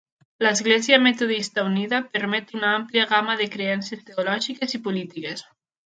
[0.45, 5.47] L'Església Metodista Unida permet una àmplia gamma de creences teològiques i polítiques.